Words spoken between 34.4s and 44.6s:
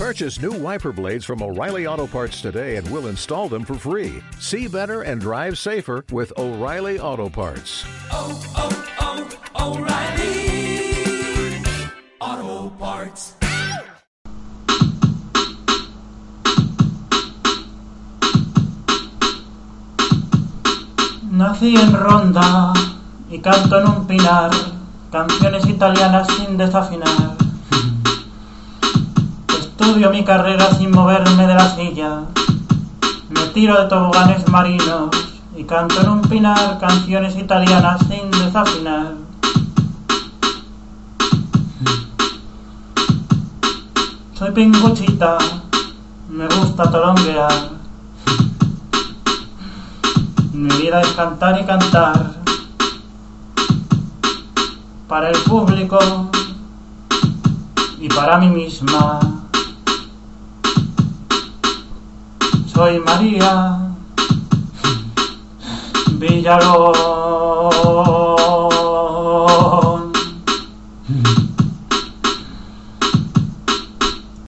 marinos y canto en un pinar canciones italianas sin desafinar. Soy